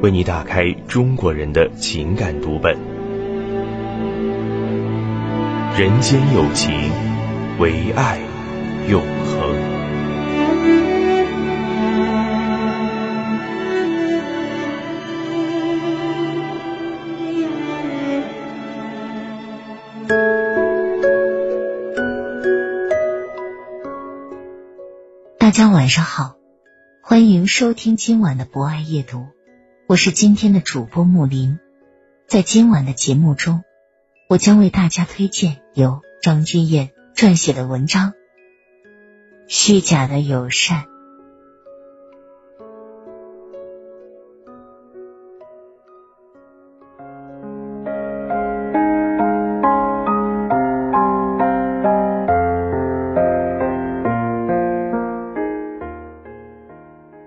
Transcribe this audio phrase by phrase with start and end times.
[0.00, 2.78] 为你打开中国人的情感读本。
[5.76, 6.72] 人间有情，
[7.58, 8.20] 唯爱
[8.88, 9.78] 永恒。
[25.38, 26.36] 大家晚上好，
[27.02, 29.26] 欢迎收听今晚的博爱夜读，
[29.88, 31.58] 我是今天的主播木林。
[32.26, 33.64] 在今晚的节目中，
[34.28, 38.10] 我将为大家推荐由张君燕撰写的文章
[39.46, 40.84] 《虚假的友善》。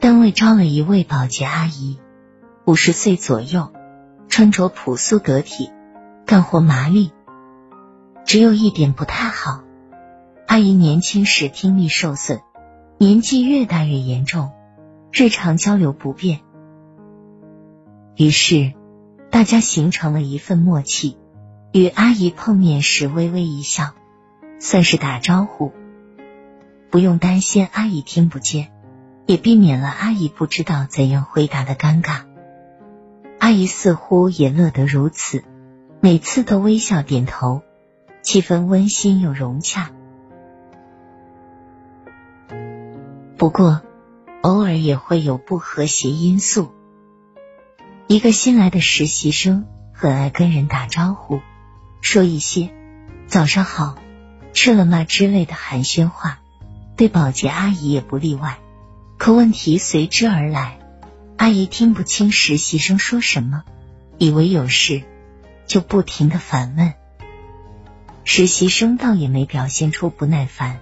[0.00, 1.98] 单位招了一位保洁阿姨，
[2.64, 3.72] 五十岁左右，
[4.28, 5.70] 穿着朴素得体，
[6.24, 7.10] 干活麻利。
[8.24, 9.64] 只有一点不太好，
[10.46, 12.40] 阿姨年轻时听力受损，
[12.98, 14.52] 年纪越大越严重，
[15.10, 16.38] 日常交流不便。
[18.16, 18.74] 于是
[19.30, 21.16] 大家形成了一份默契，
[21.72, 23.90] 与阿姨碰面时微微一笑，
[24.60, 25.72] 算是打招呼，
[26.90, 28.70] 不用担心阿姨听不见。
[29.26, 32.22] 也避免了阿姨不知道怎样回答的尴尬。
[33.42, 35.42] 阿姨似乎也乐得如此，
[35.98, 37.62] 每次都微笑点头，
[38.22, 39.90] 气氛温馨又融洽。
[43.36, 43.82] 不过，
[44.42, 46.70] 偶尔也会有不和谐因素。
[48.06, 51.40] 一个新来的实习生很爱跟人打招呼，
[52.00, 52.70] 说一些
[53.26, 53.96] “早上好
[54.54, 56.38] ”“吃了吗”之类的寒暄话，
[56.96, 58.60] 对保洁阿姨也不例外。
[59.18, 60.78] 可问题随之而来，
[61.42, 63.64] 阿姨听不清实习生说什么，
[64.16, 65.02] 以为有事，
[65.66, 66.94] 就不停的反问。
[68.22, 70.78] 实习生倒也没表现出不耐烦，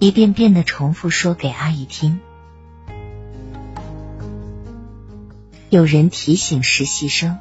[0.00, 2.20] 一遍遍的重复说给阿姨听。
[5.70, 7.38] 有人提醒实习生，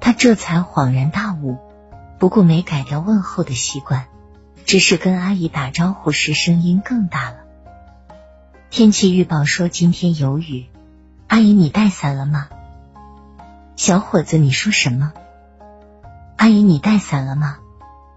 [0.00, 1.56] 他这才恍然大悟，
[2.18, 4.06] 不过没改掉问候的习惯，
[4.66, 7.36] 只是跟阿姨打招呼时声音更大了。
[8.70, 10.66] 天气预报说今天有雨，
[11.32, 12.50] 阿姨你带伞了吗？
[13.74, 15.14] 小伙子你说什么？
[16.36, 17.56] 阿姨你带伞了吗？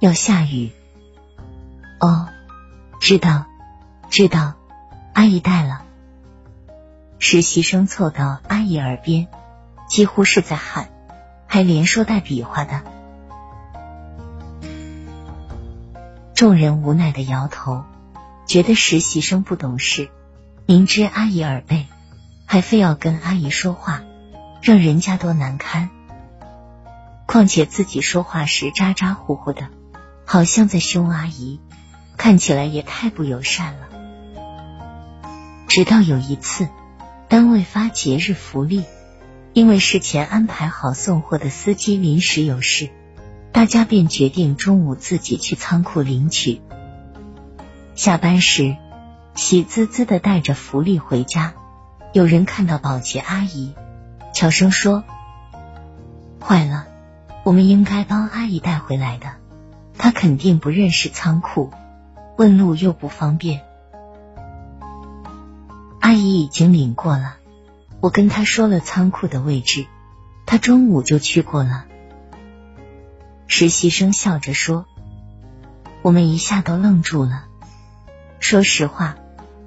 [0.00, 0.72] 要下雨。
[2.00, 2.26] 哦，
[2.98, 3.46] 知道，
[4.10, 4.54] 知道，
[5.12, 5.82] 阿姨带了。
[7.20, 9.28] 实习生凑到阿姨耳边，
[9.88, 10.88] 几乎是在喊，
[11.46, 12.82] 还连说带比划的。
[16.34, 17.84] 众人无奈的摇头，
[18.44, 20.10] 觉得实习生不懂事。
[20.66, 21.86] 明知阿姨耳背，
[22.54, 24.04] 还非要跟阿姨说话，
[24.62, 25.90] 让人家多难堪。
[27.26, 29.70] 况且自己说话时咋咋呼呼的，
[30.24, 31.58] 好像在凶阿姨，
[32.16, 33.88] 看起来也太不友善了。
[35.66, 36.68] 直到有一次，
[37.26, 38.84] 单位发节日福利，
[39.52, 42.88] 因为事前安排好送货的司机临时有事，
[43.50, 46.60] 大家便决定中午自己去仓库领取。
[47.96, 48.76] 下班时。
[49.34, 51.54] 喜滋滋的带着福利回家，
[52.14, 53.74] 有人看到保洁阿姨，
[54.32, 55.02] 悄声说
[56.40, 56.86] ：“坏了，
[57.42, 59.32] 我们应该帮阿姨带回来的。
[59.98, 61.72] 她肯定不认识仓库，
[62.36, 63.62] 问路又不方便。
[65.98, 67.34] 阿姨已经领过了，
[67.98, 69.84] 我跟她说了仓库的位置，
[70.46, 71.84] 她中午就去过了。”
[73.48, 74.86] 实习生笑着说
[76.00, 77.46] ：“我们一下都愣住了。
[78.38, 79.16] 说实话。”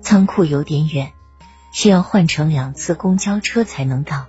[0.00, 1.12] 仓库有点远，
[1.72, 4.26] 需要换乘两次公交车才能到。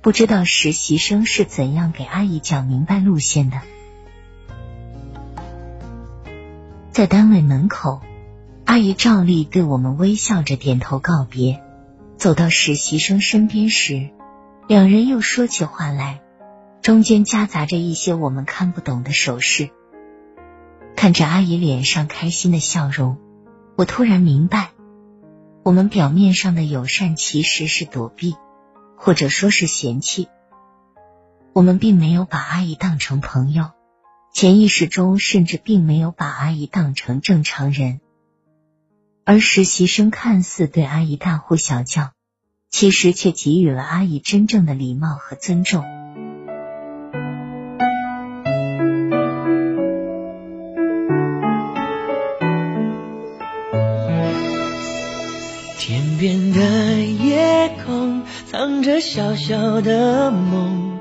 [0.00, 3.60] 不知道实习生是怎样给阿姨讲明白路线的。
[6.92, 8.02] 在单位门口，
[8.66, 11.62] 阿姨照例对我们微笑着点头告别。
[12.18, 14.10] 走到实习生身边时，
[14.68, 16.20] 两人又说起话来，
[16.82, 19.70] 中间夹杂着一些我们看不懂的手势。
[20.96, 23.18] 看着阿姨脸上开心的笑容，
[23.74, 24.73] 我突然明白。
[25.64, 28.36] 我们表面上的友善其实是躲避，
[28.98, 30.28] 或者说是嫌弃。
[31.54, 33.70] 我们并没有把阿姨当成朋友，
[34.34, 38.00] 潜意识中甚至并没有把阿姨当成正常人。
[39.24, 42.12] 而实习生看似对阿姨大呼小叫，
[42.68, 45.82] 其实却给予了阿姨真正的礼貌和尊重。
[55.86, 56.60] 天边的
[57.02, 60.98] 夜空藏着小小的梦，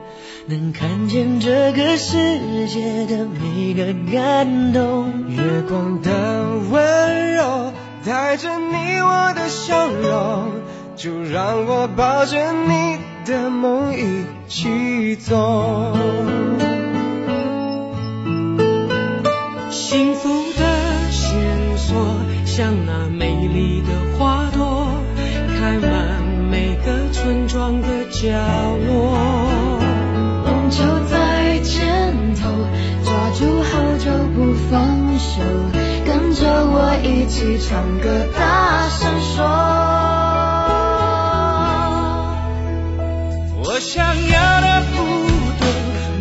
[0.48, 5.30] 能看见这个世界的每个感动。
[5.30, 6.12] 月光的
[6.70, 7.72] 温柔。
[8.06, 10.52] 带着你我的笑容，
[10.98, 15.96] 就让我抱着你的梦一起走。
[19.72, 20.43] 幸福
[27.64, 28.28] 村庄的角
[28.88, 29.16] 落。
[30.46, 32.50] 梦就在肩头，
[33.06, 35.42] 抓住好久不放手。
[36.06, 39.46] 跟着我一起唱歌，大声说。
[43.64, 44.98] 我想要的不
[45.60, 45.64] 多，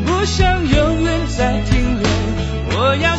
[0.07, 2.09] 不想永远在停留。
[2.75, 3.17] 我要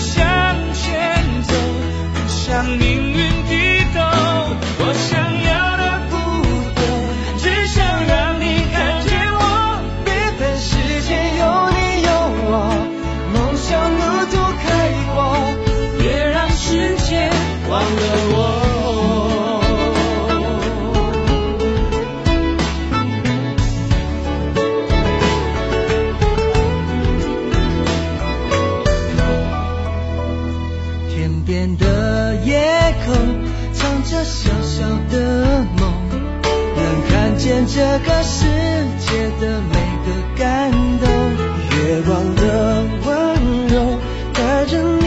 [17.73, 17.87] 忘了
[18.29, 18.37] 我。
[31.09, 32.61] 天边的夜
[33.07, 33.15] 空
[33.73, 35.91] 藏着小小的梦，
[36.75, 36.79] 能
[37.09, 38.45] 看见这个世
[38.99, 39.73] 界的每
[40.05, 41.09] 个感动。
[41.87, 43.11] 月光的温
[43.67, 43.97] 柔，
[44.31, 45.02] 带着。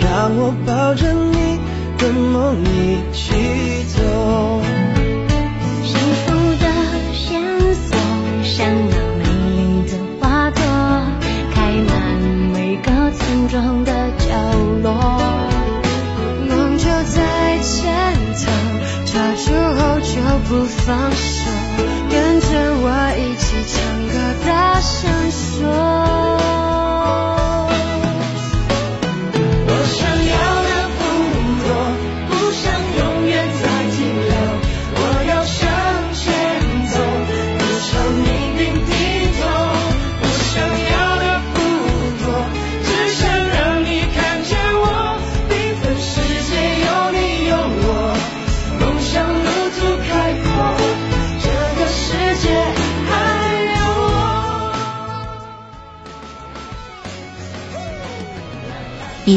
[0.00, 1.58] 让我抱着你
[1.98, 2.79] 的梦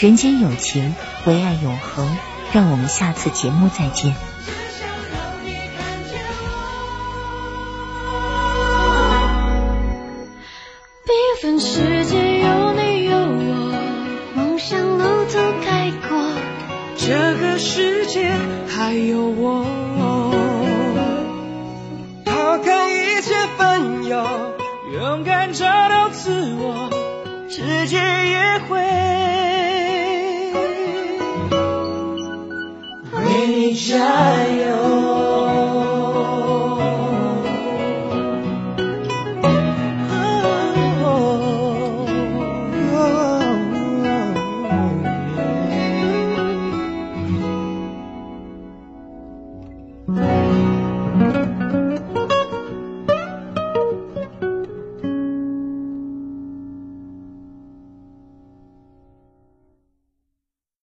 [0.00, 0.94] 人间有情，
[1.26, 2.16] 唯爱永恒。
[2.52, 4.14] 让我们下次节目再见。
[11.04, 13.72] 缤纷世界有你有我，
[14.34, 16.18] 梦想路途开阔，
[16.96, 18.32] 这个世界
[18.68, 19.66] 还有我。
[22.24, 24.24] 抛开一切烦忧，
[24.94, 26.88] 勇敢找到自我，
[27.50, 29.39] 世界也会。
[33.72, 34.89] Jaya.